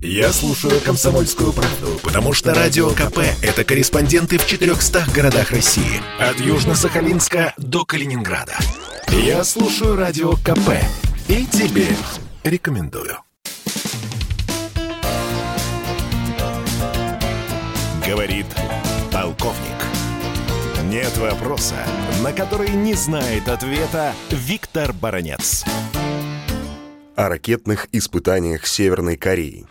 [0.00, 6.00] Я слушаю «Комсомольскую правду», потому что «Радио КП»— это корреспонденты в 400 городах России.
[6.20, 8.56] От Южно-Сахалинска до Калининграда.
[9.08, 10.70] Я слушаю «Радио КП»
[11.26, 11.88] и тебе
[12.44, 13.18] рекомендую.
[18.06, 18.46] Говорит
[19.12, 19.58] полковник.
[20.84, 21.74] Нет вопроса,
[22.22, 25.64] на который не знает ответа Виктор Баранец
[27.18, 29.66] о ракетных испытаниях Северной Кореи.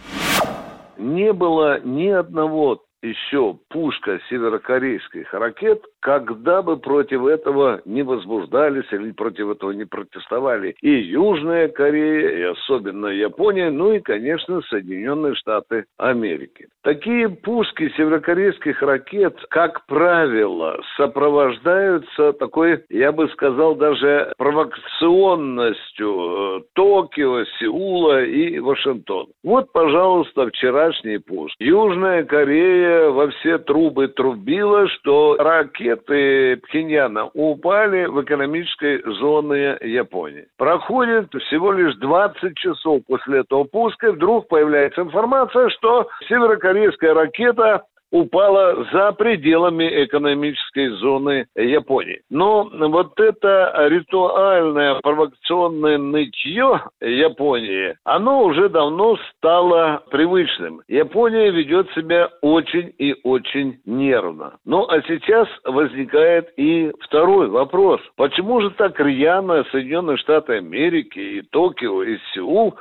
[0.98, 9.12] Не было ни одного еще пушка северокорейских ракет, когда бы против этого не возбуждались или
[9.12, 15.86] против этого не протестовали и Южная Корея, и особенно Япония, ну и, конечно, Соединенные Штаты
[15.98, 16.68] Америки.
[16.84, 27.44] Такие пушки северокорейских ракет, как правило, сопровождаются такой, я бы сказал, даже провокационностью э, Токио,
[27.60, 29.28] Сеула и Вашингтона.
[29.44, 31.56] Вот, пожалуйста, вчерашний пушк.
[31.60, 40.48] Южная Корея во все трубы трубила, что ракеты Пхеньяна упали в экономической зоне Японии.
[40.58, 48.86] Проходит всего лишь 20 часов после этого пуска, вдруг появляется информация, что северокорейская ракета упала
[48.92, 52.22] за пределами экономической зоны Японии.
[52.30, 60.82] Но вот это ритуальное провокационное нытье Японии, оно уже давно стало привычным.
[60.88, 64.54] Япония ведет себя очень и очень нервно.
[64.66, 68.02] Ну а сейчас возникает и второй вопрос.
[68.16, 72.76] Почему же так рьяно Соединенные Штаты Америки и Токио и Сеул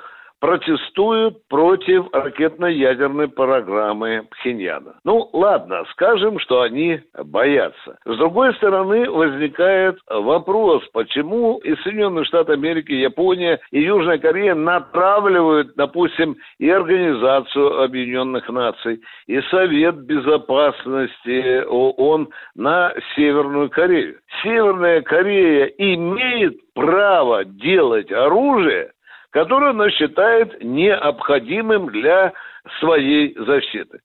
[0.46, 4.94] протестуют против ракетно-ядерной программы Пхеньяна.
[5.02, 7.98] Ну, ладно, скажем, что они боятся.
[8.04, 15.72] С другой стороны, возникает вопрос, почему и Соединенные Штаты Америки, Япония, и Южная Корея натравливают,
[15.74, 24.18] допустим, и Организацию Объединенных Наций, и Совет Безопасности ООН на Северную Корею.
[24.44, 28.92] Северная Корея имеет право делать оружие,
[29.36, 32.32] которую она считает необходимым для
[32.80, 34.00] своей защиты.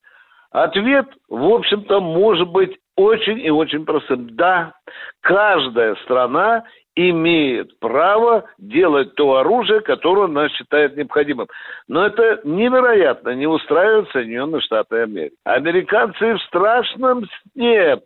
[0.50, 4.36] Ответ, в общем-то, может быть очень и очень простым.
[4.36, 4.74] Да,
[5.22, 6.64] каждая страна
[6.96, 11.48] имеет право делать то оружие, которое она считает необходимым.
[11.88, 15.34] Но это невероятно не устраивает Соединенные Штаты Америки.
[15.44, 17.96] Американцы в страшном сне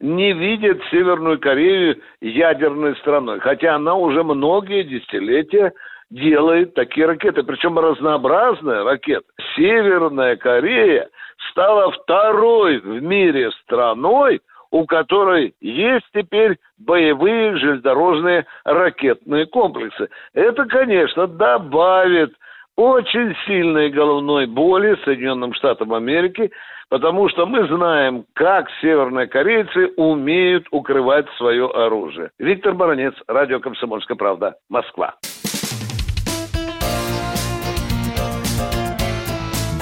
[0.00, 5.72] не видят Северную Корею ядерной страной, хотя она уже многие десятилетия
[6.10, 9.26] делает такие ракеты, причем разнообразные ракеты.
[9.56, 11.08] Северная Корея
[11.50, 14.40] стала второй в мире страной,
[14.70, 20.08] у которой есть теперь боевые железнодорожные ракетные комплексы.
[20.34, 22.34] Это, конечно, добавит
[22.76, 26.50] очень сильной головной боли Соединенным Штатам Америки,
[26.90, 32.30] потому что мы знаем, как северные корейцы умеют укрывать свое оружие.
[32.38, 35.14] Виктор Баранец, Радио «Комсомольская правда», Москва.